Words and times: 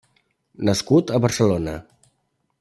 Nascut 0.69 1.13
a 1.19 1.21
Barcelona. 1.27 1.77